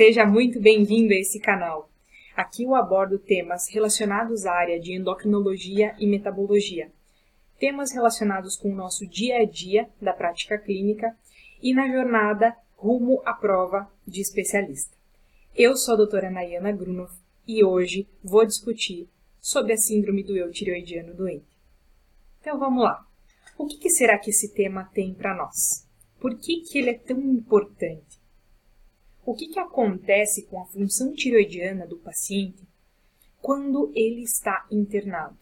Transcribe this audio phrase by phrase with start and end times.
[0.00, 1.90] Seja muito bem-vindo a esse canal.
[2.34, 6.90] Aqui eu abordo temas relacionados à área de endocrinologia e metabologia,
[7.58, 11.14] temas relacionados com o nosso dia a dia da prática clínica
[11.62, 14.96] e na jornada rumo à prova de especialista.
[15.54, 17.12] Eu sou a doutora Nayana Grunov
[17.46, 19.06] e hoje vou discutir
[19.38, 21.60] sobre a síndrome do eu tireoidiano doente.
[22.40, 23.06] Então vamos lá.
[23.58, 25.86] O que, que será que esse tema tem para nós?
[26.18, 28.19] Por que, que ele é tão importante?
[29.24, 32.66] O que, que acontece com a função tiroidiana do paciente
[33.40, 35.36] quando ele está internado?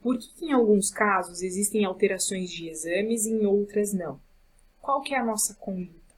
[0.00, 4.20] Por que, que em alguns casos existem alterações de exames e em outras não?
[4.80, 6.14] Qual que é a nossa conduta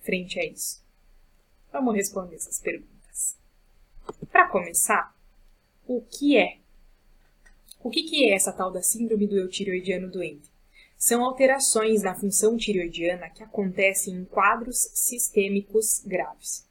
[0.00, 0.80] frente a isso?
[1.72, 3.36] Vamos responder essas perguntas.
[4.30, 5.12] Para começar,
[5.86, 6.58] o que é?
[7.82, 10.51] O que, que é essa tal da síndrome do eutireoidiano doente?
[11.04, 16.64] São alterações na função tireoidiana que acontecem em quadros sistêmicos graves.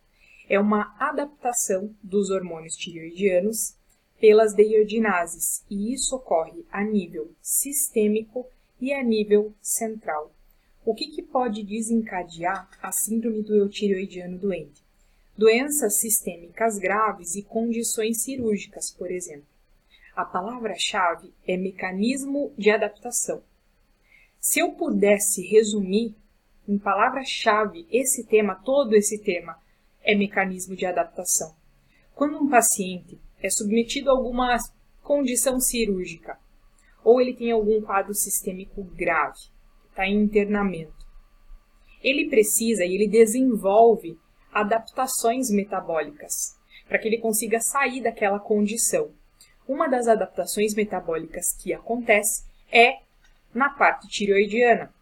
[0.48, 3.76] É uma adaptação dos hormônios tireoidianos
[4.22, 8.48] pelas deiodinases, e isso ocorre a nível sistêmico
[8.80, 10.34] e a nível central.
[10.86, 14.82] O que, que pode desencadear a síndrome do eutireoidiano doente?
[15.38, 19.52] Doenças sistêmicas graves e condições cirúrgicas, por exemplo.
[20.16, 23.44] A palavra-chave é mecanismo de adaptação.
[24.42, 26.16] Se eu pudesse resumir
[26.68, 29.56] em palavra-chave esse tema, todo esse tema,
[30.02, 31.56] é mecanismo de adaptação.
[32.16, 34.58] Quando um paciente é submetido a alguma
[35.04, 36.40] condição cirúrgica
[37.04, 39.38] ou ele tem algum quadro sistêmico grave,
[39.90, 41.06] está em internamento,
[42.02, 44.18] ele precisa e ele desenvolve
[44.52, 49.14] adaptações metabólicas para que ele consiga sair daquela condição.
[49.68, 53.02] Uma das adaptações metabólicas que acontece é
[53.54, 54.94] na parte tireoidiana,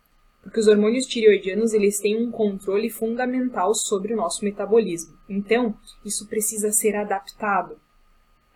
[0.42, 5.18] porque os hormônios tireoidianos eles têm um controle fundamental sobre o nosso metabolismo.
[5.28, 7.80] Então, isso precisa ser adaptado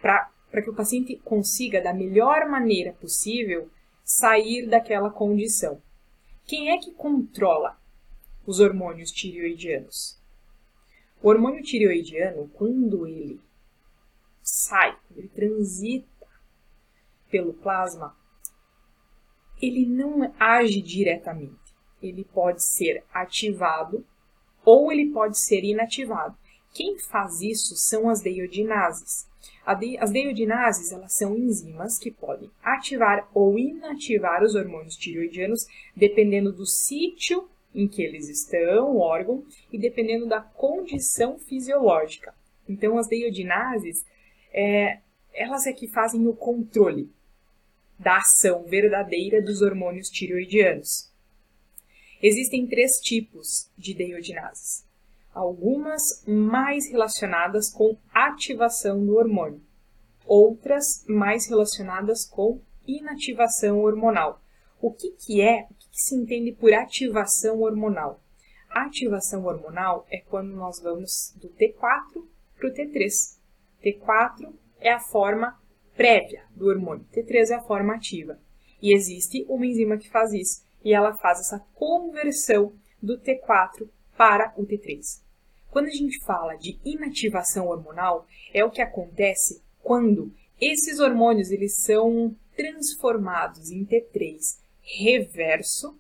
[0.02, 3.70] para que o paciente consiga, da melhor maneira possível,
[4.04, 5.82] sair daquela condição.
[6.46, 7.78] Quem é que controla
[8.46, 10.20] os hormônios tireoidianos?
[11.22, 13.40] O hormônio tireoidiano, quando ele
[14.42, 16.28] sai, ele transita
[17.32, 18.16] pelo plasma,
[19.66, 21.54] ele não age diretamente.
[22.02, 24.06] Ele pode ser ativado
[24.66, 26.36] ou ele pode ser inativado.
[26.74, 29.28] Quem faz isso são as deiodinases.
[29.66, 36.66] As deiodinases elas são enzimas que podem ativar ou inativar os hormônios tireoidianos dependendo do
[36.66, 42.36] sítio em que eles estão, o órgão, e dependendo da condição fisiológica.
[42.70, 44.06] Então, as deiodinases,
[44.54, 45.00] é,
[45.34, 47.10] elas é que fazem o controle
[47.98, 51.12] da ação verdadeira dos hormônios tireoidianos.
[52.22, 54.86] Existem três tipos de deiodinases,
[55.34, 59.62] algumas mais relacionadas com ativação do hormônio,
[60.26, 64.42] outras mais relacionadas com inativação hormonal.
[64.82, 68.22] O que, que é, o que, que se entende por ativação hormonal?
[68.70, 72.26] Ativação hormonal é quando nós vamos do T4
[72.58, 73.38] para o T3.
[73.84, 75.62] T4 é a forma
[75.96, 77.06] prévia do hormônio.
[77.14, 78.40] T3 é a forma ativa.
[78.82, 80.64] E existe uma enzima que faz isso.
[80.84, 83.88] E ela faz essa conversão do T4
[84.18, 85.22] para o T3.
[85.72, 91.78] Quando a gente fala de inativação hormonal, é o que acontece quando esses hormônios eles
[91.78, 95.98] são transformados em T3 reverso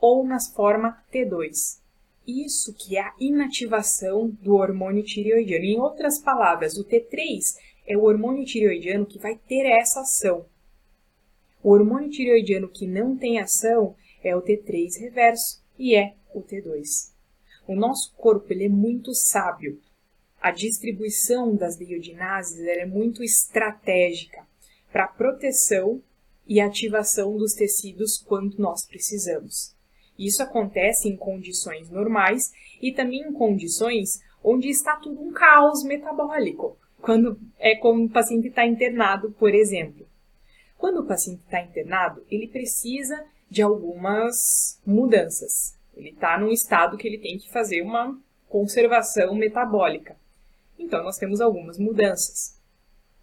[0.00, 1.80] ou na forma T2.
[2.26, 5.64] Isso que é a inativação do hormônio tireoidiano.
[5.64, 7.56] Em outras palavras, o T3
[7.90, 10.46] é o hormônio tireoidiano que vai ter essa ação.
[11.60, 17.12] O hormônio tireoidiano que não tem ação é o T3 reverso e é o T2.
[17.66, 19.80] O nosso corpo ele é muito sábio.
[20.40, 24.46] A distribuição das deiodinases é muito estratégica
[24.92, 26.00] para proteção
[26.46, 29.74] e ativação dos tecidos quando nós precisamos.
[30.16, 36.78] Isso acontece em condições normais e também em condições onde está tudo um caos metabólico
[37.00, 40.06] quando é como o paciente está internado, por exemplo.
[40.76, 45.76] Quando o paciente está internado, ele precisa de algumas mudanças.
[45.96, 48.18] Ele está num estado que ele tem que fazer uma
[48.48, 50.16] conservação metabólica.
[50.78, 52.58] Então, nós temos algumas mudanças.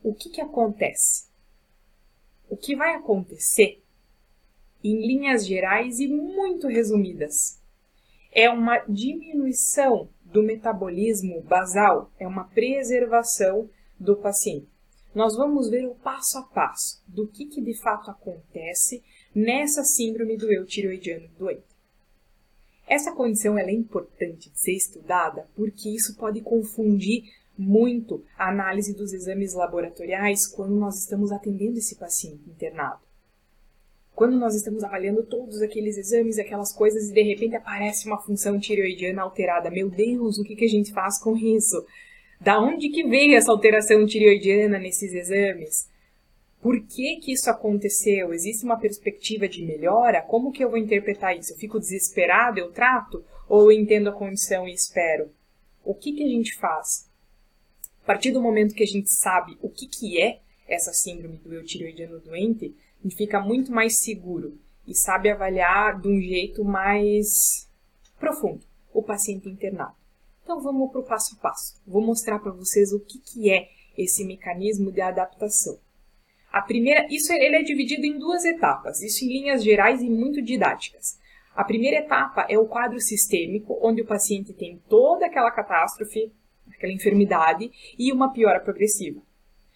[0.03, 1.27] O que, que acontece?
[2.49, 3.81] O que vai acontecer,
[4.83, 7.59] em linhas gerais e muito resumidas,
[8.31, 13.69] é uma diminuição do metabolismo basal, é uma preservação
[13.99, 14.67] do paciente.
[15.15, 19.03] Nós vamos ver o passo a passo do que, que de fato acontece
[19.33, 21.77] nessa síndrome do eutireoidiano doente.
[22.87, 27.23] Essa condição é importante de ser estudada porque isso pode confundir
[27.57, 33.06] muito a análise dos exames laboratoriais quando nós estamos atendendo esse paciente internado.
[34.17, 38.59] Quando nós estamos avaliando todos aqueles exames, aquelas coisas, e de repente aparece uma função
[38.59, 39.69] tireoidiana alterada.
[39.69, 41.85] Meu Deus, o que, que a gente faz com isso?
[42.41, 45.87] Da onde que veio essa alteração tireoidiana nesses exames?
[46.59, 48.33] Por que que isso aconteceu?
[48.33, 50.23] Existe uma perspectiva de melhora?
[50.23, 51.53] Como que eu vou interpretar isso?
[51.53, 53.23] Eu fico desesperado, eu trato?
[53.47, 55.29] Ou eu entendo a condição e espero?
[55.85, 57.07] O que que a gente faz?
[58.01, 61.53] A partir do momento que a gente sabe o que, que é essa síndrome do
[61.53, 67.69] eutiroidiano doente, a gente fica muito mais seguro e sabe avaliar de um jeito mais
[68.19, 68.61] profundo
[68.93, 69.95] o paciente internado.
[70.43, 71.81] Então vamos para o passo a passo.
[71.85, 75.77] Vou mostrar para vocês o que, que é esse mecanismo de adaptação.
[76.51, 80.41] A primeira, isso ele é dividido em duas etapas, isso em linhas gerais e muito
[80.41, 81.19] didáticas.
[81.53, 86.31] A primeira etapa é o quadro sistêmico, onde o paciente tem toda aquela catástrofe
[86.77, 89.21] aquela enfermidade, e uma piora progressiva.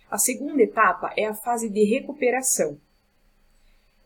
[0.09, 2.79] A segunda etapa é a fase de recuperação.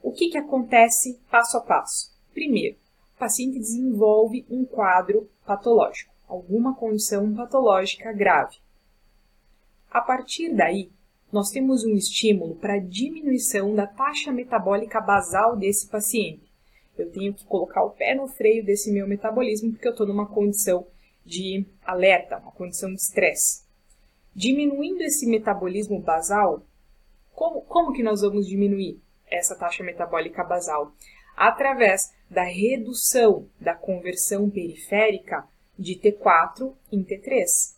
[0.05, 2.15] O que, que acontece passo a passo?
[2.31, 2.77] Primeiro,
[3.15, 8.57] o paciente desenvolve um quadro patológico, alguma condição patológica grave.
[9.89, 10.91] A partir daí,
[11.31, 16.53] nós temos um estímulo para diminuição da taxa metabólica basal desse paciente.
[16.95, 20.27] Eu tenho que colocar o pé no freio desse meu metabolismo porque eu estou numa
[20.27, 20.85] condição
[21.25, 23.63] de alerta, uma condição de estresse.
[24.35, 26.63] Diminuindo esse metabolismo basal,
[27.33, 30.91] como, como que nós vamos diminuir essa taxa metabólica basal?
[31.35, 37.75] Através da redução da conversão periférica de T4 em T3.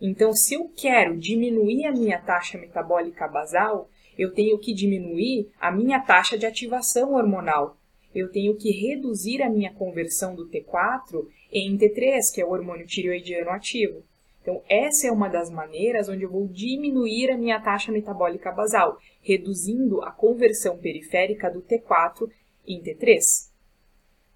[0.00, 5.70] Então, se eu quero diminuir a minha taxa metabólica basal, eu tenho que diminuir a
[5.70, 7.76] minha taxa de ativação hormonal.
[8.14, 12.86] Eu tenho que reduzir a minha conversão do T4 em T3, que é o hormônio
[12.86, 14.02] tireoidiano ativo.
[14.48, 18.98] Então, essa é uma das maneiras onde eu vou diminuir a minha taxa metabólica basal,
[19.20, 22.30] reduzindo a conversão periférica do T4
[22.66, 23.50] em T3.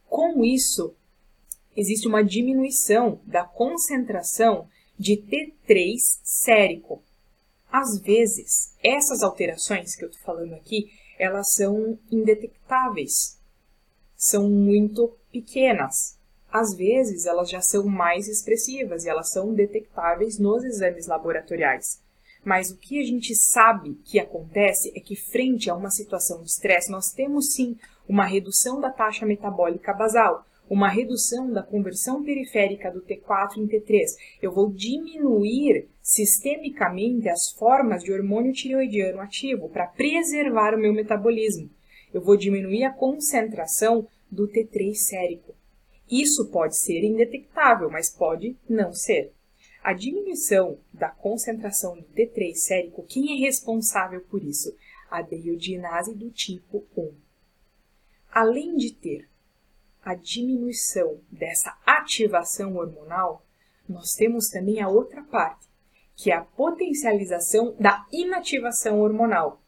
[0.07, 0.95] Com isso,
[1.75, 4.69] existe uma diminuição da concentração
[4.99, 7.03] de T3 sérico.
[7.71, 13.41] Às vezes, essas alterações que eu estou falando aqui, elas são indetectáveis,
[14.15, 16.19] são muito pequenas
[16.53, 22.01] às vezes elas já são mais expressivas e elas são detectáveis nos exames laboratoriais.
[22.45, 26.51] Mas o que a gente sabe que acontece é que, frente a uma situação de
[26.51, 27.77] estresse, nós temos sim
[28.09, 34.17] uma redução da taxa metabólica basal, uma redução da conversão periférica do T4 em T3.
[34.41, 41.71] Eu vou diminuir sistemicamente as formas de hormônio tireoidiano ativo para preservar o meu metabolismo.
[42.13, 45.55] Eu vou diminuir a concentração do T3 sérico.
[46.13, 49.33] Isso pode ser indetectável, mas pode não ser.
[49.83, 54.77] A diminuição da concentração do T3 sérico, quem é responsável por isso?
[55.11, 57.15] A deiodinase do tipo 1.
[58.31, 59.27] Além de ter
[60.03, 63.43] a diminuição dessa ativação hormonal,
[63.89, 65.67] nós temos também a outra parte,
[66.15, 69.63] que é a potencialização da inativação hormonal.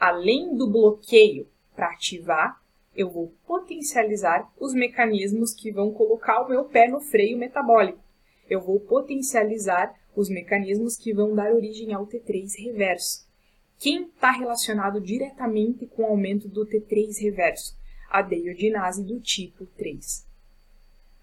[0.00, 1.46] Além do bloqueio
[1.76, 2.61] para ativar,
[2.94, 8.02] eu vou potencializar os mecanismos que vão colocar o meu pé no freio metabólico.
[8.48, 13.26] Eu vou potencializar os mecanismos que vão dar origem ao T3 reverso.
[13.78, 17.76] Quem está relacionado diretamente com o aumento do T3 reverso?
[18.10, 20.26] A deiodinase do tipo 3.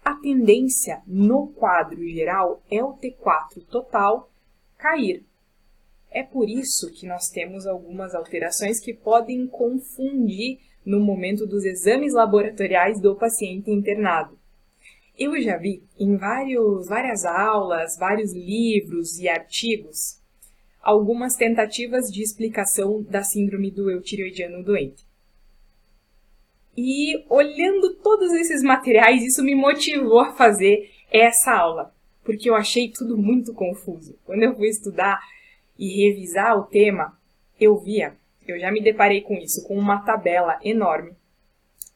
[0.04, 4.28] A tendência no quadro geral é o T4 total
[4.76, 5.24] cair.
[6.10, 10.58] É por isso que nós temos algumas alterações que podem confundir
[10.90, 14.38] no momento dos exames laboratoriais do paciente internado.
[15.18, 20.20] Eu já vi em vários, várias aulas, vários livros e artigos
[20.82, 25.04] algumas tentativas de explicação da síndrome do eutiroidiano doente.
[26.76, 31.94] E olhando todos esses materiais, isso me motivou a fazer essa aula,
[32.24, 34.16] porque eu achei tudo muito confuso.
[34.24, 35.20] Quando eu fui estudar
[35.78, 37.18] e revisar o tema,
[37.60, 38.16] eu via
[38.50, 41.12] eu já me deparei com isso, com uma tabela enorme,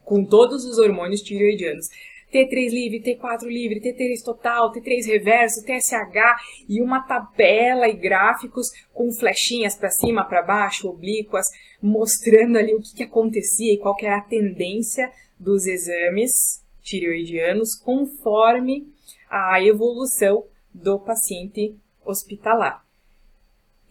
[0.04, 1.88] com todos os hormônios tireoidianos.
[2.32, 9.12] T3 livre, T4 livre, T3 total, T3 reverso, TSH e uma tabela e gráficos com
[9.12, 11.46] flechinhas para cima, para baixo, oblíquas,
[11.80, 18.88] mostrando ali o que, que acontecia e qual era a tendência dos exames tireoidianos conforme
[19.30, 22.83] a evolução do paciente hospitalar.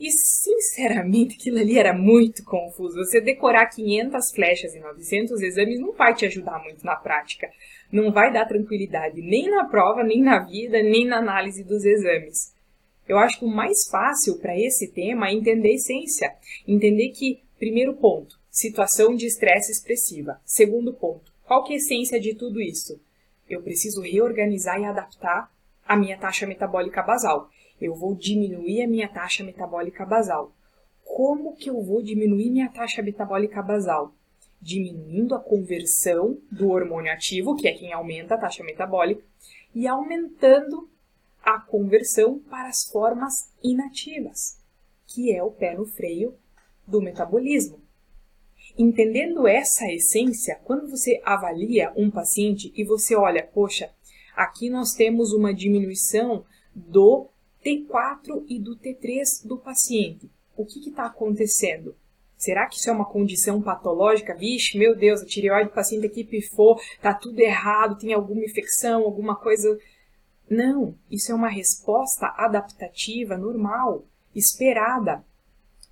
[0.04, 2.98] E, sinceramente, aquilo ali era muito confuso.
[2.98, 7.50] Você decorar 500 flechas e 900 exames não vai te ajudar muito na prática.
[7.90, 12.54] Não vai dar tranquilidade nem na prova, nem na vida, nem na análise dos exames.
[13.08, 16.36] Eu acho que o mais fácil para esse tema é entender a essência.
[16.68, 20.38] Entender que, primeiro ponto, situação de estresse expressiva.
[20.44, 23.00] Segundo ponto, qual que é a essência de tudo isso?
[23.50, 25.50] Eu preciso reorganizar e adaptar
[25.88, 27.50] a minha taxa metabólica basal
[27.84, 30.54] eu vou diminuir a minha taxa metabólica basal.
[31.04, 34.14] Como que eu vou diminuir minha taxa metabólica basal?
[34.62, 39.24] Diminuindo a conversão do hormônio ativo, que é quem aumenta a taxa metabólica,
[39.76, 40.90] e aumentando
[41.44, 44.58] a conversão para as formas inativas,
[45.06, 46.36] que é o pé no freio
[46.88, 47.82] do metabolismo.
[48.78, 53.92] Entendendo essa essência, quando você avalia um paciente e você olha, poxa,
[54.36, 57.30] aqui nós temos uma diminuição do
[57.66, 60.30] T4 e do T3 do paciente.
[60.56, 61.96] O que está acontecendo?
[62.38, 64.36] Será que isso é uma condição patológica?
[64.36, 69.04] Vixe, meu Deus, a tireoide do paciente aqui pifou, tá tudo errado, tem alguma infecção,
[69.04, 69.80] alguma coisa.
[70.50, 74.06] Não, isso é uma resposta adaptativa normal,
[74.36, 75.24] esperada.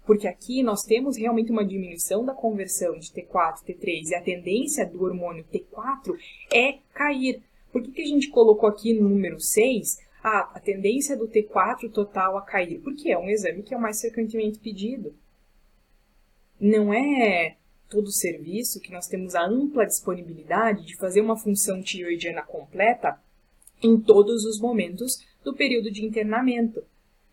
[0.05, 4.21] Porque aqui nós temos realmente uma diminuição da conversão de T4 e T3 e a
[4.21, 6.17] tendência do hormônio T4
[6.51, 7.41] é cair.
[7.71, 11.91] Por que, que a gente colocou aqui no número 6 ah, a tendência do T4
[11.91, 15.15] total a cair, porque é um exame que é o mais frequentemente pedido.
[16.59, 17.57] Não é
[17.89, 23.19] todo serviço que nós temos a ampla disponibilidade de fazer uma função tiroidiana completa
[23.83, 26.83] em todos os momentos do período de internamento.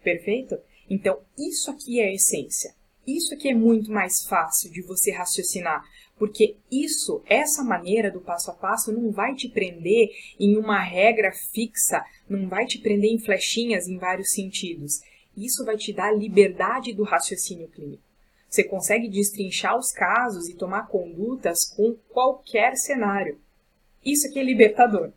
[0.03, 0.59] Perfeito?
[0.89, 2.75] Então, isso aqui é a essência.
[3.07, 5.83] Isso aqui é muito mais fácil de você raciocinar,
[6.19, 11.33] porque isso, essa maneira do passo a passo não vai te prender em uma regra
[11.53, 15.01] fixa, não vai te prender em flechinhas em vários sentidos.
[15.37, 18.03] Isso vai te dar liberdade do raciocínio clínico.
[18.49, 23.39] Você consegue destrinchar os casos e tomar condutas com qualquer cenário.
[24.05, 25.13] Isso aqui é libertador.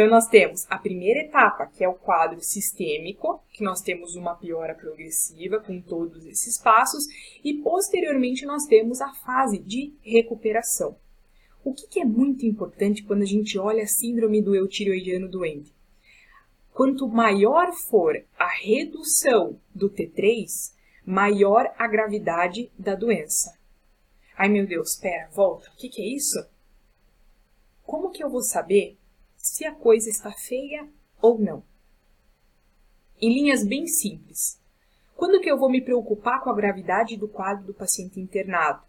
[0.00, 4.34] Então, nós temos a primeira etapa, que é o quadro sistêmico, que nós temos uma
[4.34, 7.04] piora progressiva com todos esses passos,
[7.44, 10.96] e posteriormente nós temos a fase de recuperação.
[11.62, 15.70] O que, que é muito importante quando a gente olha a síndrome do eutiroidiano doente?
[16.72, 20.46] Quanto maior for a redução do T3,
[21.04, 23.54] maior a gravidade da doença.
[24.34, 26.42] Ai meu Deus, pera, volta, o que, que é isso?
[27.82, 28.96] Como que eu vou saber
[29.40, 30.86] se a coisa está feia
[31.20, 31.64] ou não.
[33.20, 34.60] Em linhas bem simples.
[35.16, 38.82] Quando que eu vou me preocupar com a gravidade do quadro do paciente internado?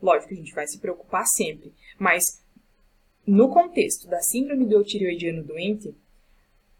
[0.00, 2.42] Lógico, a gente vai se preocupar sempre, mas
[3.26, 5.94] no contexto da síndrome do tireoidiano doente,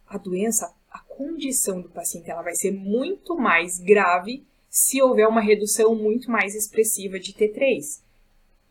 [0.07, 5.41] a doença, a condição do paciente, ela vai ser muito mais grave se houver uma
[5.41, 8.03] redução muito mais expressiva de T3.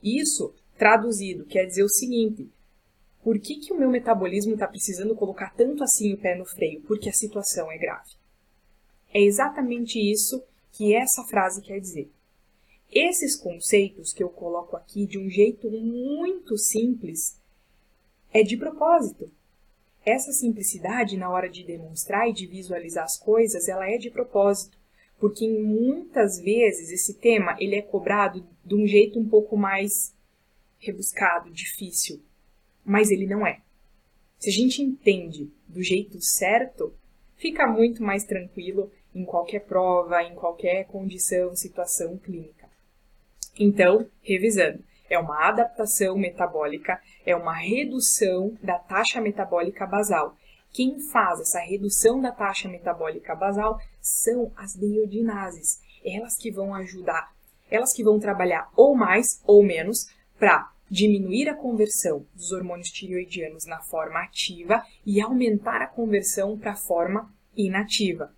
[0.01, 2.49] Isso, traduzido, quer dizer o seguinte:
[3.27, 6.79] por que, que o meu metabolismo está precisando colocar tanto assim o pé no freio?
[6.83, 8.11] Porque a situação é grave.
[9.13, 10.41] É exatamente isso
[10.71, 12.09] que essa frase quer dizer.
[12.89, 17.37] Esses conceitos que eu coloco aqui de um jeito muito simples
[18.33, 19.29] é de propósito.
[20.05, 24.77] Essa simplicidade na hora de demonstrar e de visualizar as coisas, ela é de propósito,
[25.19, 30.15] porque muitas vezes esse tema ele é cobrado de um jeito um pouco mais
[30.79, 32.25] rebuscado, difícil
[32.87, 33.59] mas ele não é.
[34.39, 36.93] Se a gente entende do jeito certo,
[37.35, 42.69] fica muito mais tranquilo em qualquer prova, em qualquer condição, situação clínica.
[43.59, 50.37] Então, revisando, é uma adaptação metabólica, é uma redução da taxa metabólica basal.
[50.71, 55.81] Quem faz essa redução da taxa metabólica basal são as deiodinases.
[56.05, 57.33] Elas que vão ajudar,
[57.69, 63.65] elas que vão trabalhar ou mais ou menos para diminuir a conversão dos hormônios tireoidianos
[63.65, 68.33] na forma ativa e aumentar a conversão para a forma inativa.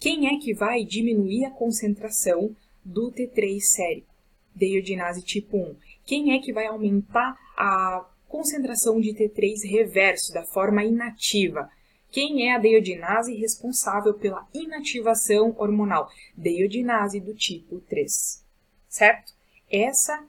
[0.00, 2.54] Quem é que vai diminuir a concentração
[2.84, 4.14] do T3 sérico,
[4.54, 5.76] deiodinase tipo 1?
[6.04, 11.68] Quem é que vai aumentar a concentração de T3 reverso da forma inativa?
[12.10, 16.08] Quem é a deiodinase responsável pela inativação hormonal?
[16.34, 18.44] Deiodinase do tipo 3.
[18.88, 19.34] Certo?
[19.70, 20.24] Essa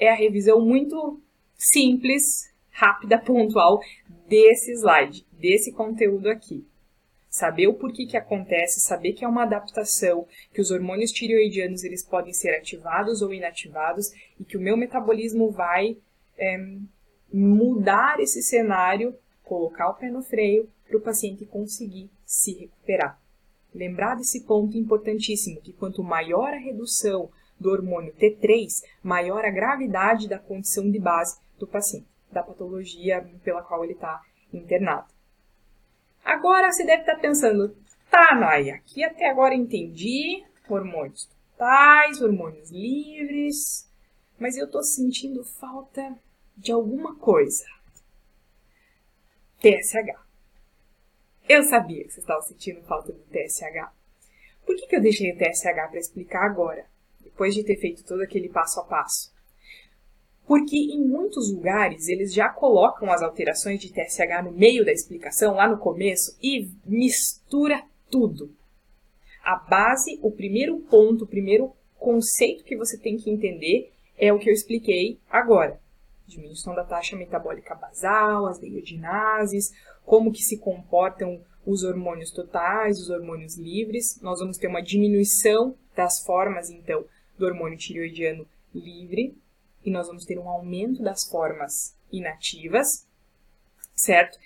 [0.00, 1.20] é a revisão muito
[1.54, 3.80] simples, rápida, pontual
[4.26, 6.66] desse slide, desse conteúdo aqui.
[7.28, 12.02] Saber o porquê que acontece, saber que é uma adaptação, que os hormônios tireoidianos eles
[12.02, 15.96] podem ser ativados ou inativados e que o meu metabolismo vai
[16.36, 16.58] é,
[17.32, 19.14] mudar esse cenário,
[19.44, 23.20] colocar o pé no freio para o paciente conseguir se recuperar.
[23.72, 27.30] lembrar desse ponto importantíssimo, que quanto maior a redução
[27.60, 33.62] do hormônio T3, maior a gravidade da condição de base do paciente, da patologia pela
[33.62, 35.12] qual ele está internado.
[36.24, 37.76] Agora você deve estar tá pensando,
[38.10, 43.88] tá, Naya, aqui até agora entendi hormônios totais, hormônios livres,
[44.38, 46.18] mas eu estou sentindo falta
[46.56, 47.64] de alguma coisa.
[49.60, 50.18] TSH.
[51.48, 53.92] Eu sabia que você estava sentindo falta do TSH.
[54.64, 56.86] Por que, que eu deixei o TSH para explicar agora,
[57.40, 59.32] depois de ter feito todo aquele passo a passo?
[60.46, 65.54] Porque em muitos lugares eles já colocam as alterações de TSH no meio da explicação,
[65.54, 68.54] lá no começo, e mistura tudo.
[69.42, 74.38] A base, o primeiro ponto, o primeiro conceito que você tem que entender é o
[74.38, 75.80] que eu expliquei agora
[76.26, 79.72] diminuição da taxa metabólica basal, as deiodinases,
[80.04, 84.20] como que se comportam os hormônios totais, os hormônios livres.
[84.22, 87.04] Nós vamos ter uma diminuição das formas, então,
[87.40, 89.34] do hormônio tireoidiano livre,
[89.84, 93.06] e nós vamos ter um aumento das formas inativas,
[93.94, 94.38] certo?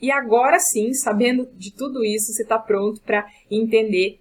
[0.00, 4.20] E agora sim, sabendo de tudo isso, você está pronto para entender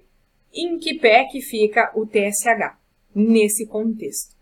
[0.53, 2.77] em que pé que fica o TSH
[3.13, 4.35] nesse contexto.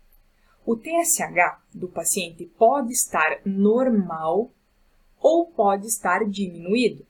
[0.64, 4.50] O TSH do paciente pode estar normal
[5.18, 7.06] ou pode estar diminuído.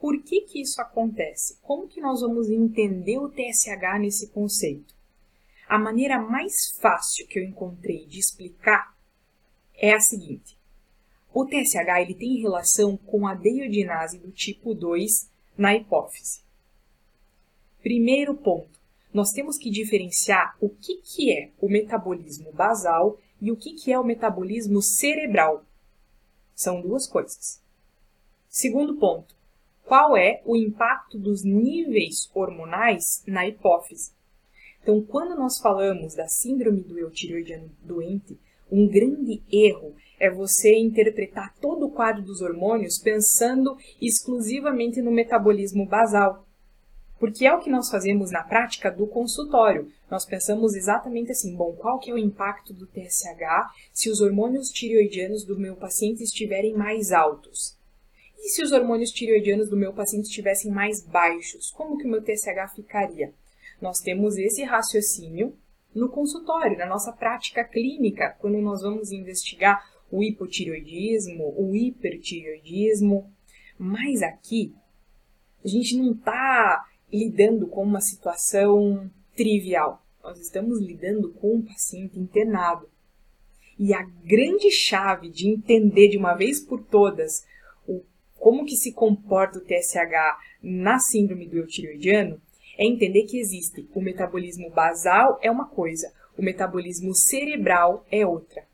[0.00, 1.58] Por que, que isso acontece?
[1.62, 4.94] Como que nós vamos entender o TSH nesse conceito?
[5.70, 8.92] A maneira mais fácil que eu encontrei de explicar
[9.76, 10.58] é a seguinte.
[11.32, 16.42] O TSH ele tem relação com a deiodinase do tipo 2 na hipófise.
[17.80, 18.80] Primeiro ponto
[19.14, 23.92] nós temos que diferenciar o que, que é o metabolismo basal e o que, que
[23.92, 25.64] é o metabolismo cerebral.
[26.52, 27.62] São duas coisas.
[28.48, 29.36] Segundo ponto,
[29.84, 34.18] qual é o impacto dos níveis hormonais na hipófise?
[34.82, 38.38] Então, quando nós falamos da síndrome do eutiroidiano doente,
[38.70, 45.86] um grande erro é você interpretar todo o quadro dos hormônios pensando exclusivamente no metabolismo
[45.86, 46.46] basal
[47.20, 49.92] porque é o que nós fazemos na prática do consultório.
[50.10, 54.70] Nós pensamos exatamente assim, bom, qual que é o impacto do TSH se os hormônios
[54.70, 57.76] tireoidianos do meu paciente estiverem mais altos?
[58.38, 61.70] E se os hormônios tireoidianos do meu paciente estivessem mais baixos?
[61.70, 63.34] Como que o meu TSH ficaria?
[63.80, 65.56] Nós temos esse raciocínio
[65.94, 73.30] no consultório, na nossa prática clínica, quando nós vamos investigar o hipotireoidismo, o hipertireoidismo.
[73.78, 74.74] Mas aqui,
[75.64, 80.04] a gente não está lidando com uma situação trivial.
[80.22, 82.88] Nós estamos lidando com um paciente internado.
[83.78, 87.46] E a grande chave de entender de uma vez por todas
[87.86, 88.02] o,
[88.38, 92.40] como que se comporta o TSH na síndrome do eutiroidiano
[92.80, 98.66] é entender que existe o metabolismo basal é uma coisa, o metabolismo cerebral é outra.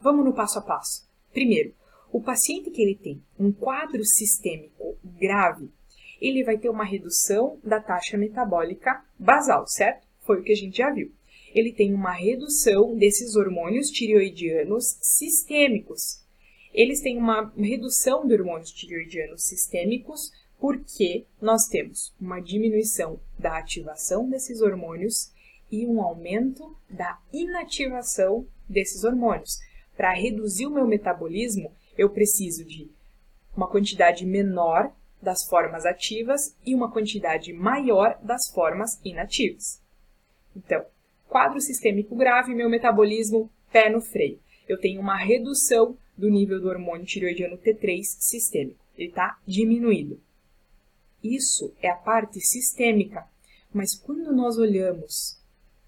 [0.00, 1.06] Vamos no passo a passo.
[1.30, 1.74] Primeiro,
[2.10, 5.70] o paciente que ele tem um quadro sistêmico grave,
[6.18, 10.08] ele vai ter uma redução da taxa metabólica basal, certo?
[10.22, 11.12] Foi o que a gente já viu.
[11.54, 16.24] Ele tem uma redução desses hormônios tireoidianos sistêmicos.
[16.72, 24.28] Eles têm uma redução de hormônios tireoidianos sistêmicos porque nós temos uma diminuição da ativação
[24.28, 25.32] desses hormônios
[25.70, 29.58] e um aumento da inativação desses hormônios.
[29.96, 32.90] Para reduzir o meu metabolismo, eu preciso de
[33.56, 39.82] uma quantidade menor das formas ativas e uma quantidade maior das formas inativas.
[40.56, 40.84] Então,
[41.28, 44.38] quadro sistêmico grave, meu metabolismo pé no freio.
[44.68, 48.78] Eu tenho uma redução do nível do hormônio tireoidiano T3 sistêmico.
[48.96, 50.20] Ele está diminuído.
[51.22, 53.26] Isso é a parte sistêmica.
[53.72, 55.38] Mas quando nós olhamos,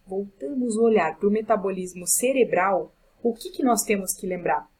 [0.07, 4.71] voltamos a olhar para o metabolismo cerebral, o que, que nós temos que lembrar?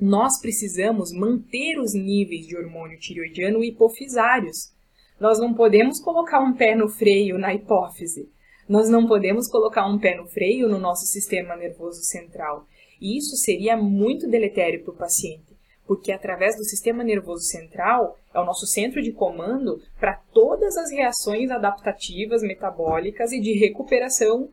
[0.00, 4.72] nós precisamos manter os níveis de hormônio tireoidiano hipofisários.
[5.20, 8.28] Nós não podemos colocar um pé no freio na hipófise.
[8.68, 12.66] Nós não podemos colocar um pé no freio no nosso sistema nervoso central.
[13.00, 15.53] E isso seria muito deletério para o paciente,
[15.86, 20.90] porque através do sistema nervoso central é o nosso centro de comando para todas as
[20.90, 24.48] reações adaptativas, metabólicas e de recuperação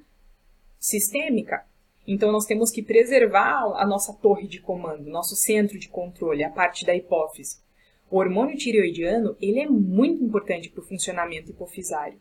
[0.80, 1.66] sistêmica.
[2.08, 6.50] Então, nós temos que preservar a nossa torre de comando, nosso centro de controle, a
[6.50, 7.60] parte da hipófise.
[8.10, 12.20] O hormônio tireoidiano ele é muito importante para o funcionamento hipofisário.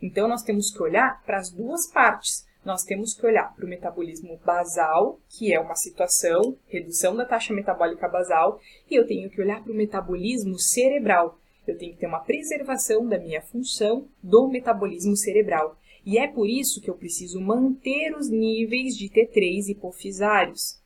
[0.00, 2.46] Então, nós temos que olhar para as duas partes.
[2.64, 7.52] Nós temos que olhar para o metabolismo basal, que é uma situação, redução da taxa
[7.52, 12.06] metabólica basal, e eu tenho que olhar para o metabolismo cerebral, Eu tenho que ter
[12.06, 15.78] uma preservação da minha função do metabolismo cerebral.
[16.04, 20.80] E é por isso que eu preciso manter os níveis de T3 hipofisários.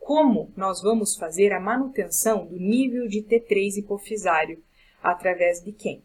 [0.00, 4.62] Como nós vamos fazer a manutenção do nível de T3 hipofisário?
[5.02, 6.02] Através de quem?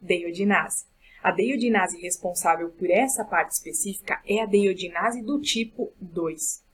[0.00, 0.89] Deiodinase.
[1.22, 6.64] A deiodinase responsável por essa parte específica é a deiodinase do tipo 2.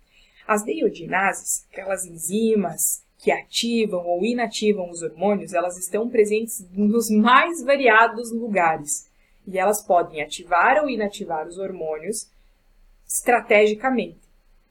[0.46, 7.60] As deiodinases, aquelas enzimas que ativam ou inativam os hormônios, elas estão presentes nos mais
[7.64, 9.10] variados lugares.
[9.44, 12.30] E elas podem ativar ou inativar os hormônios
[13.04, 14.20] estrategicamente,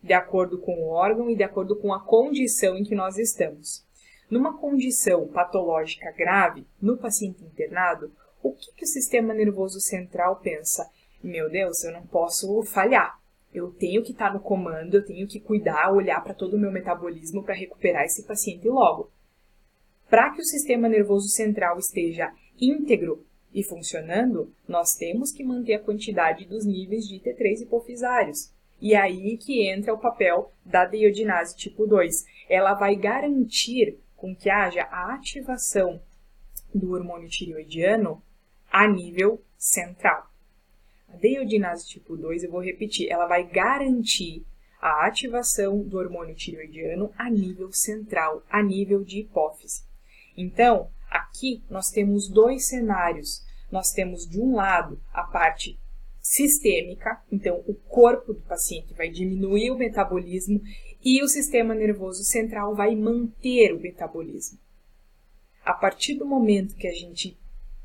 [0.01, 3.83] de acordo com o órgão e de acordo com a condição em que nós estamos.
[4.29, 8.11] Numa condição patológica grave, no paciente internado,
[8.49, 10.88] o que, que o sistema nervoso central pensa?
[11.23, 13.19] Meu Deus, eu não posso falhar.
[13.51, 16.71] Eu tenho que estar no comando, eu tenho que cuidar, olhar para todo o meu
[16.71, 19.10] metabolismo para recuperar esse paciente logo.
[20.08, 22.31] Para que o sistema nervoso central esteja
[22.62, 28.51] íntegro e funcionando, nós temos que manter a quantidade dos níveis de T3 hipofisários.
[28.79, 32.13] E aí que entra o papel da deiodinase tipo 2.
[32.47, 35.99] Ela vai garantir com que haja a ativação
[36.73, 38.21] do hormônio tireoidiano
[38.75, 40.29] a nível central.
[41.07, 44.45] A deiodinase tipo 2, eu vou repetir, ela vai garantir
[44.81, 49.85] a ativação do hormônio tireoidiano a nível central, a nível de hipófise.
[50.35, 53.45] Então, aqui nós temos dois cenários.
[53.71, 55.79] Nós temos, de um lado, a parte
[56.19, 60.59] sistêmica, então o corpo do paciente vai diminuir o metabolismo
[61.01, 64.59] e o sistema nervoso central vai manter o metabolismo.
[65.63, 67.38] A partir do momento que a gente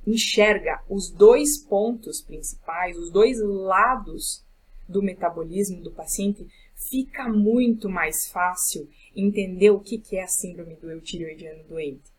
[0.06, 4.44] enxerga os dois pontos principais, os dois lados
[4.88, 10.90] do metabolismo do paciente, fica muito mais fácil entender o que é a síndrome do
[10.90, 12.10] eutiroidiano doente.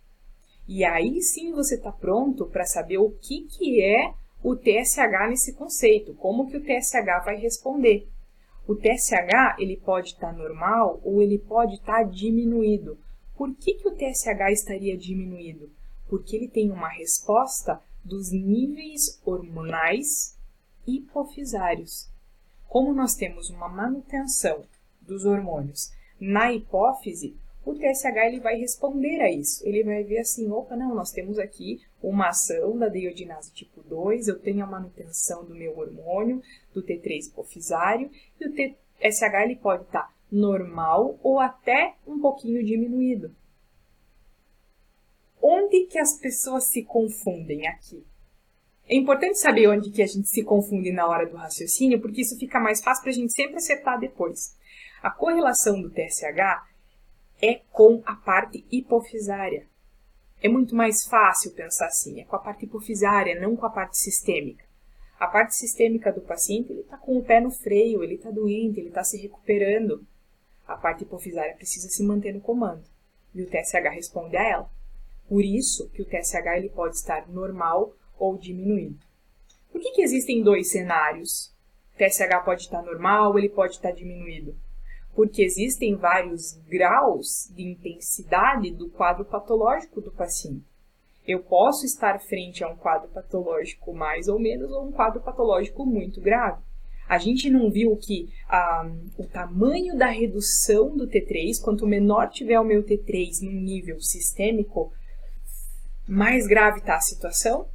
[0.67, 4.13] E aí sim você está pronto para saber o que, que é
[4.43, 8.07] o TSH nesse conceito, como que o TSH vai responder.
[8.67, 12.97] O TSH ele pode estar tá normal ou ele pode estar tá diminuído.
[13.35, 15.69] Por que, que o TSH estaria diminuído?
[16.11, 20.37] Porque ele tem uma resposta dos níveis hormonais
[20.85, 22.09] hipofisários.
[22.67, 24.65] Como nós temos uma manutenção
[24.99, 29.65] dos hormônios na hipófise, o TSH ele vai responder a isso.
[29.65, 34.27] Ele vai ver assim, opa, não, nós temos aqui uma ação da deiodinase tipo 2,
[34.27, 36.43] eu tenho a manutenção do meu hormônio,
[36.73, 43.33] do T3 hipofisário, e o TSH ele pode estar normal ou até um pouquinho diminuído
[45.41, 48.05] onde que as pessoas se confundem aqui?
[48.87, 52.37] É importante saber onde que a gente se confunde na hora do raciocínio, porque isso
[52.37, 54.55] fica mais fácil para a gente sempre acertar depois.
[55.01, 56.67] A correlação do TSH
[57.41, 59.65] é com a parte hipofisária.
[60.43, 63.97] É muito mais fácil pensar assim, é com a parte hipofisária, não com a parte
[63.97, 64.65] sistêmica.
[65.19, 68.79] A parte sistêmica do paciente, ele está com o pé no freio, ele está doente,
[68.79, 70.05] ele está se recuperando.
[70.67, 72.83] A parte hipofisária precisa se manter no comando.
[73.33, 74.80] E o TSH responde a ela.
[75.31, 78.99] Por isso que o TSH ele pode estar normal ou diminuído.
[79.71, 81.55] Por que, que existem dois cenários?
[81.95, 84.53] O TSH pode estar normal, ele pode estar diminuído.
[85.15, 90.65] Porque existem vários graus de intensidade do quadro patológico do paciente.
[91.25, 95.85] Eu posso estar frente a um quadro patológico mais ou menos ou um quadro patológico
[95.85, 96.61] muito grave.
[97.07, 102.59] A gente não viu que ah, o tamanho da redução do T3, quanto menor tiver
[102.59, 104.91] o meu T3 no nível sistêmico,
[106.07, 107.67] mais grave está a situação?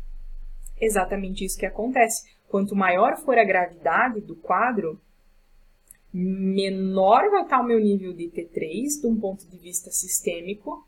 [0.81, 2.25] Exatamente isso que acontece.
[2.49, 5.01] Quanto maior for a gravidade do quadro,
[6.13, 10.87] menor vai estar o meu nível de T3, de um ponto de vista sistêmico,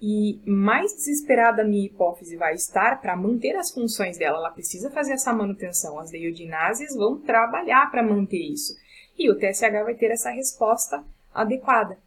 [0.00, 4.38] e mais desesperada a minha hipófise vai estar para manter as funções dela.
[4.38, 5.96] Ela precisa fazer essa manutenção.
[6.00, 8.74] As deiodinases vão trabalhar para manter isso.
[9.16, 11.98] E o TSH vai ter essa resposta adequada.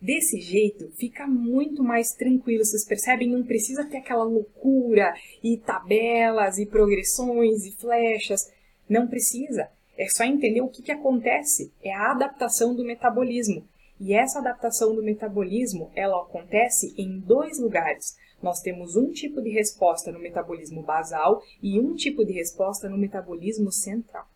[0.00, 2.64] Desse jeito, fica muito mais tranquilo.
[2.64, 3.28] Vocês percebem?
[3.28, 8.48] Não precisa ter aquela loucura e tabelas e progressões e flechas.
[8.88, 9.68] Não precisa.
[9.96, 11.72] É só entender o que, que acontece.
[11.82, 13.66] É a adaptação do metabolismo.
[13.98, 18.16] E essa adaptação do metabolismo, ela acontece em dois lugares.
[18.40, 22.96] Nós temos um tipo de resposta no metabolismo basal e um tipo de resposta no
[22.96, 24.28] metabolismo central.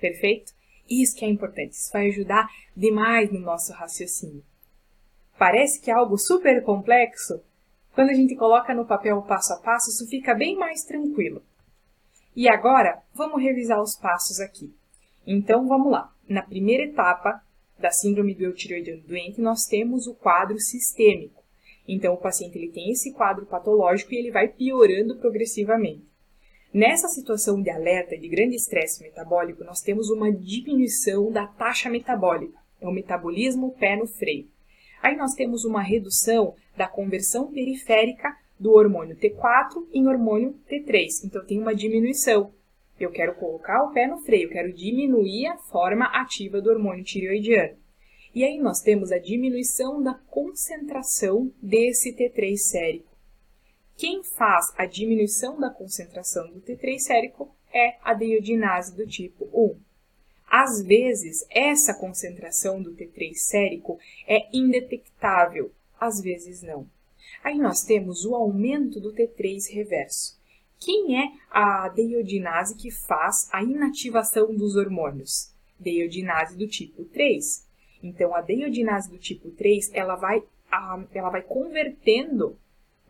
[0.00, 0.54] Perfeito?
[0.88, 1.74] Isso que é importante.
[1.74, 4.42] Isso vai ajudar demais no nosso raciocínio
[5.38, 7.40] parece que é algo super complexo,
[7.98, 11.42] quando a gente coloca no papel passo a passo, isso fica bem mais tranquilo.
[12.36, 14.72] E agora, vamos revisar os passos aqui.
[15.26, 16.14] Então, vamos lá.
[16.28, 17.42] Na primeira etapa
[17.76, 21.42] da síndrome do eutiroidiano doente, nós temos o quadro sistêmico.
[21.88, 26.06] Então, o paciente ele tem esse quadro patológico e ele vai piorando progressivamente.
[26.72, 32.60] Nessa situação de alerta de grande estresse metabólico, nós temos uma diminuição da taxa metabólica,
[32.80, 34.46] é o metabolismo pé no freio.
[35.02, 41.24] Aí nós temos uma redução da conversão periférica do hormônio T4 em hormônio T3.
[41.24, 42.52] Então tem uma diminuição.
[42.98, 47.76] Eu quero colocar o pé no freio, quero diminuir a forma ativa do hormônio tireoidiano.
[48.34, 53.16] E aí nós temos a diminuição da concentração desse T3 sérico.
[53.96, 59.87] Quem faz a diminuição da concentração do T3 sérico é a deiodinase do tipo 1.
[60.50, 66.88] Às vezes, essa concentração do T3 sérico é indetectável, às vezes não.
[67.44, 70.38] Aí nós temos o aumento do T3 reverso.
[70.80, 75.52] Quem é a deiodinase que faz a inativação dos hormônios?
[75.78, 77.66] Deiodinase do tipo 3.
[78.02, 80.42] Então, a deiodinase do tipo 3, ela vai,
[81.12, 82.56] ela vai convertendo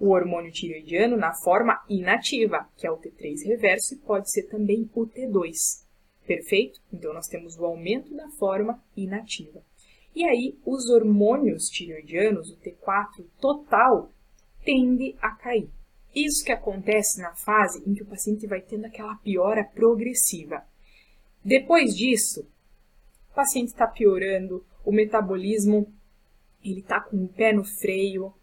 [0.00, 4.88] o hormônio tireoidiano na forma inativa, que é o T3 reverso e pode ser também
[4.94, 5.86] o T2.
[6.28, 6.78] Perfeito?
[6.92, 9.62] Então, nós temos o aumento da forma inativa.
[10.14, 14.12] E aí, os hormônios tireoidianos, o T4 total,
[14.62, 15.70] tende a cair.
[16.14, 20.62] Isso que acontece na fase em que o paciente vai tendo aquela piora progressiva.
[21.42, 22.46] Depois disso,
[23.30, 25.90] o paciente está piorando, o metabolismo
[26.62, 28.34] ele está com o pé no freio,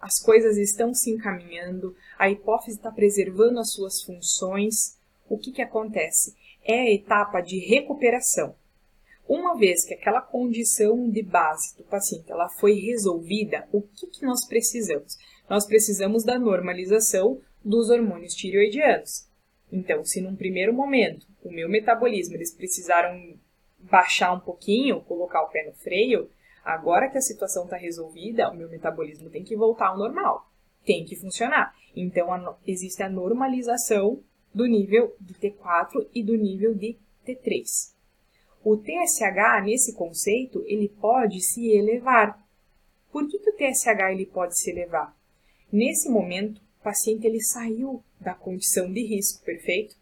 [0.00, 4.96] as coisas estão se encaminhando, a hipófise está preservando as suas funções.
[5.28, 6.34] O que, que acontece?
[6.68, 8.56] É a etapa de recuperação.
[9.28, 14.26] Uma vez que aquela condição de base do paciente ela foi resolvida, o que, que
[14.26, 15.16] nós precisamos?
[15.48, 19.28] Nós precisamos da normalização dos hormônios tireoidianos.
[19.70, 23.36] Então, se num primeiro momento o meu metabolismo eles precisaram
[23.78, 26.28] baixar um pouquinho, colocar o pé no freio,
[26.64, 30.50] agora que a situação está resolvida, o meu metabolismo tem que voltar ao normal,
[30.84, 31.74] tem que funcionar.
[31.94, 34.20] Então, a, existe a normalização
[34.56, 37.92] do nível de T4 e do nível de T3.
[38.64, 42.42] O TSH, nesse conceito, ele pode se elevar.
[43.12, 45.14] Por que, que o TSH ele pode se elevar?
[45.70, 49.94] Nesse momento, o paciente ele saiu da condição de risco, perfeito?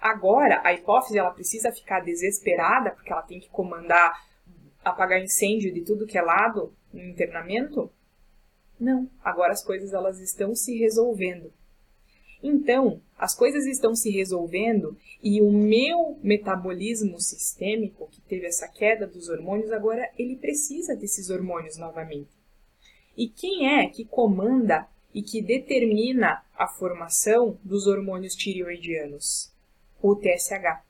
[0.00, 4.26] Agora, a hipófise ela precisa ficar desesperada, porque ela tem que comandar
[4.82, 7.92] apagar incêndio de tudo que é lado no internamento?
[8.80, 11.52] Não, agora as coisas elas estão se resolvendo.
[12.42, 19.06] Então, as coisas estão se resolvendo e o meu metabolismo sistêmico, que teve essa queda
[19.06, 22.30] dos hormônios, agora ele precisa desses hormônios novamente.
[23.16, 29.52] E quem é que comanda e que determina a formação dos hormônios tireoidianos?
[30.00, 30.84] O TSH.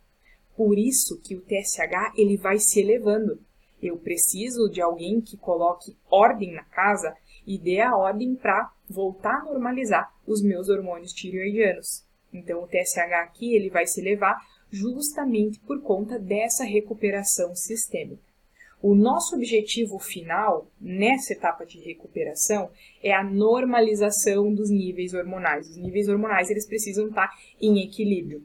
[0.55, 3.41] Por isso que o TSH ele vai se elevando.
[3.81, 9.41] Eu preciso de alguém que coloque ordem na casa e dê a ordem para voltar
[9.41, 12.05] a normalizar os meus hormônios tireoidianos.
[12.33, 14.39] Então, o TSH aqui ele vai se elevar
[14.71, 18.29] justamente por conta dessa recuperação sistêmica.
[18.81, 22.71] O nosso objetivo final nessa etapa de recuperação
[23.03, 25.69] é a normalização dos níveis hormonais.
[25.69, 27.29] Os níveis hormonais eles precisam estar
[27.61, 28.45] em equilíbrio.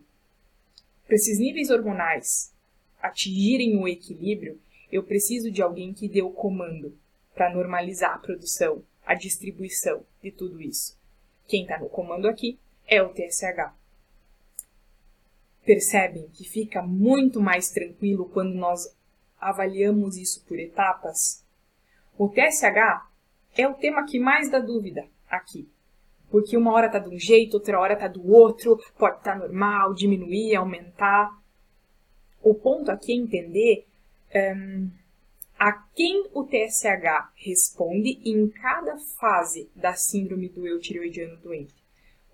[1.06, 2.51] Para esses níveis hormonais
[2.99, 4.60] atingirem o equilíbrio,
[4.91, 6.97] eu preciso de alguém que dê o comando
[7.36, 10.98] para normalizar a produção, a distribuição de tudo isso.
[11.48, 13.74] Quem está no comando aqui é o TSH.
[15.66, 18.96] Percebem que fica muito mais tranquilo quando nós
[19.39, 21.44] avaliamos isso por etapas?
[22.18, 23.08] O TSH
[23.58, 25.68] é o tema que mais dá dúvida aqui.
[26.30, 29.39] Porque uma hora está de um jeito, outra hora está do outro, pode estar tá
[29.39, 31.32] normal, diminuir, aumentar.
[32.42, 33.88] O ponto aqui é entender
[34.56, 34.89] um,
[35.65, 41.73] a quem o TSH responde em cada fase da síndrome do eutireoidiano doente.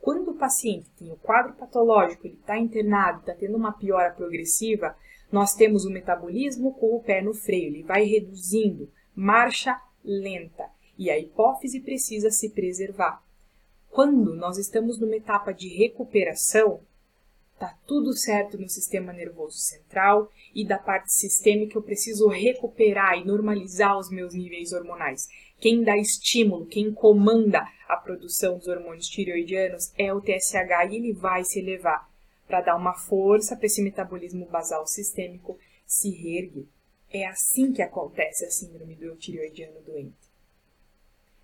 [0.02, 4.98] Quando o paciente tem o quadro patológico, ele está internado, está tendo uma piora progressiva,
[5.32, 10.66] nós temos o metabolismo com o pé no freio, ele vai reduzindo, marcha lenta,
[10.98, 13.24] e a hipófise precisa se preservar.
[13.92, 16.82] Quando nós estamos numa etapa de recuperação,
[17.60, 23.26] tá tudo certo no sistema nervoso central e da parte sistêmica eu preciso recuperar e
[23.26, 25.28] normalizar os meus níveis hormonais.
[25.60, 31.14] Quem dá estímulo, quem comanda a produção dos hormônios tireoidianos é o TSH e ele
[31.14, 32.10] vai se elevar
[32.48, 36.66] para dar uma força para esse metabolismo basal sistêmico se reerguer.
[37.12, 40.16] É assim que acontece a síndrome do tireoidiano doente.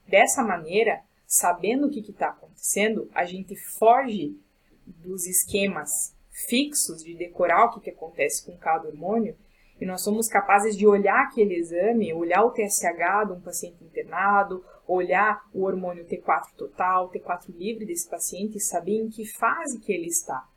[0.07, 4.37] Dessa maneira, sabendo o que está acontecendo, a gente foge
[4.85, 6.15] dos esquemas
[6.47, 9.35] fixos de decorar o que, que acontece com cada hormônio,
[9.79, 14.63] e nós somos capazes de olhar aquele exame, olhar o TSH de um paciente internado,
[14.87, 19.91] olhar o hormônio T4 total, T4 livre desse paciente e saber em que fase que
[19.91, 20.47] ele está.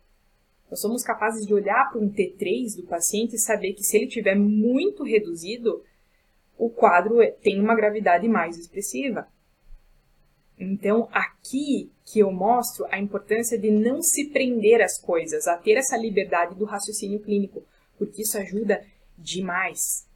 [0.70, 4.06] Nós somos capazes de olhar para um T3 do paciente e saber que se ele
[4.06, 5.82] tiver muito reduzido,
[6.56, 9.26] o quadro é, tem uma gravidade mais expressiva.
[10.58, 15.76] Então, aqui que eu mostro a importância de não se prender às coisas, a ter
[15.76, 17.62] essa liberdade do raciocínio clínico,
[17.96, 18.84] porque isso ajuda
[19.16, 20.06] demais.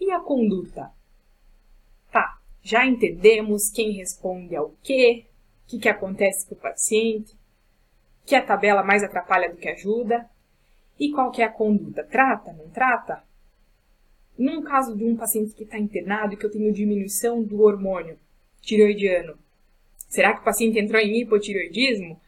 [0.00, 0.90] E a conduta?
[2.10, 5.26] Tá, já entendemos quem responde ao quê,
[5.66, 7.36] o que, que acontece com o paciente,
[8.24, 10.28] que a tabela mais atrapalha do que ajuda,
[10.98, 12.04] e qual que é a conduta?
[12.04, 13.22] Trata, não trata?
[14.38, 18.18] Num caso de um paciente que está internado e que eu tenho diminuição do hormônio
[18.60, 19.38] tiroidiano,
[20.10, 22.20] será que o paciente entrou em hipotiroidismo?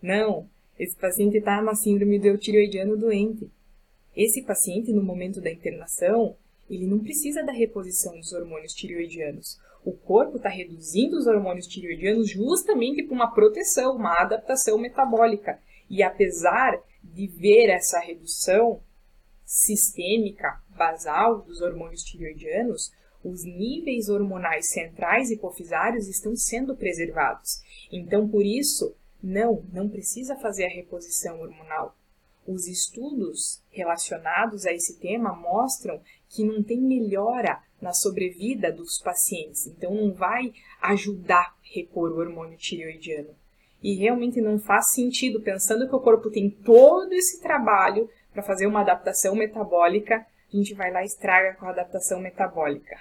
[0.00, 3.50] Não, esse paciente está na síndrome do tiroidiano doente.
[4.16, 6.36] Esse paciente, no momento da internação,
[6.70, 9.58] ele não precisa da reposição dos hormônios tireoidianos.
[9.84, 15.58] O corpo está reduzindo os hormônios tireoidianos justamente para uma proteção, uma adaptação metabólica.
[15.90, 18.80] E apesar de ver essa redução
[19.44, 22.90] sistêmica basal dos hormônios tireoidianos,
[23.24, 27.62] os níveis hormonais centrais hipofisários estão sendo preservados.
[27.90, 31.96] Então, por isso, não, não precisa fazer a reposição hormonal.
[32.46, 39.66] Os estudos relacionados a esse tema mostram que não tem melhora na sobrevida dos pacientes,
[39.66, 43.30] então não vai ajudar a repor o hormônio tireoidiano.
[43.82, 48.66] E realmente não faz sentido, pensando que o corpo tem todo esse trabalho para fazer
[48.66, 52.98] uma adaptação metabólica, a gente vai lá e estraga com a adaptação metabólica.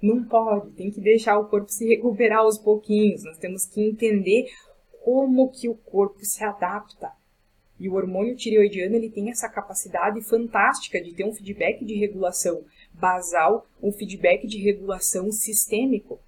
[0.00, 4.46] Não pode, tem que deixar o corpo se recuperar aos pouquinhos, nós temos que entender
[5.02, 7.10] como que o corpo se adapta.
[7.80, 12.64] E o hormônio tireoidiano ele tem essa capacidade fantástica de ter um feedback de regulação
[12.92, 16.20] basal, um feedback de regulação sistêmico.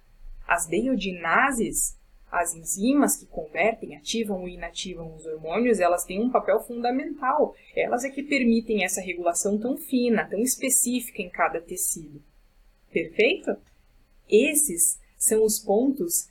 [0.47, 1.97] As deiodinases,
[2.31, 7.53] as enzimas que convertem, ativam ou inativam os hormônios, elas têm um papel fundamental.
[7.75, 12.21] Elas é que permitem essa regulação tão fina, tão específica em cada tecido.
[12.91, 13.55] Perfeito?
[14.29, 16.29] Esses são os pontos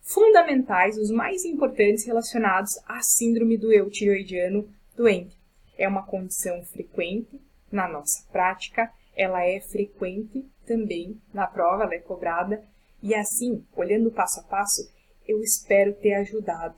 [0.00, 5.36] fundamentais, os mais importantes relacionados à síndrome do eutiroidiano doente.
[5.78, 11.98] É uma condição frequente na nossa prática, ela é frequente também na prova, ela é
[11.98, 12.64] cobrada,
[13.02, 14.90] e assim, olhando passo a passo,
[15.26, 16.76] eu espero ter ajudado,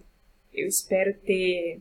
[0.53, 1.81] eu espero ter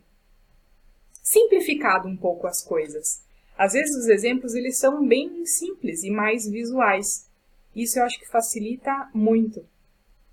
[1.21, 3.23] simplificado um pouco as coisas.
[3.57, 7.29] Às vezes os exemplos eles são bem simples e mais visuais.
[7.75, 9.65] Isso eu acho que facilita muito.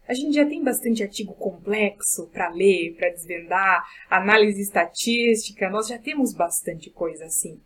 [0.09, 5.99] A gente já tem bastante artigo complexo para ler, para desvendar, análise estatística, nós já
[5.99, 7.61] temos bastante coisa assim.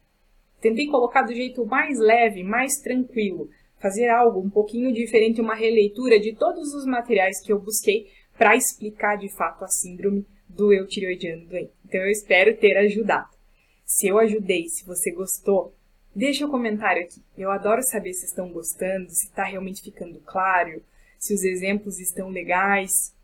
[0.61, 6.21] Tentei colocar do jeito mais leve, mais tranquilo, fazer algo um pouquinho diferente, uma releitura
[6.21, 11.47] de todos os materiais que eu busquei para explicar de fato a síndrome do eutiroidiano
[11.47, 11.73] doente.
[11.85, 13.34] Então eu espero ter ajudado.
[13.95, 15.73] Se eu ajudei, se você gostou,
[16.13, 17.23] deixa um comentário aqui.
[17.39, 20.83] Eu adoro saber se estão gostando, se está realmente ficando claro
[21.17, 23.15] se os exemplos estão legais.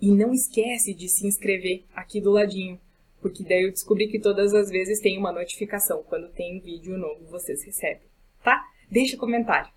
[0.00, 2.80] E não esquece de se inscrever aqui do ladinho,
[3.20, 6.04] porque daí eu descobri que todas as vezes tem uma notificação.
[6.04, 8.06] Quando tem vídeo novo, vocês recebem,
[8.44, 8.64] tá?
[8.88, 9.72] Deixa um comentário.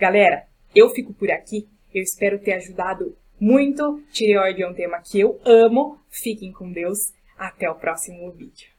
[0.00, 1.68] Galera, eu fico por aqui.
[1.92, 4.02] Eu espero ter ajudado muito.
[4.10, 6.00] Tireoide é um tema que eu amo.
[6.08, 7.12] Fiquem com Deus.
[7.36, 8.73] Até o próximo vídeo.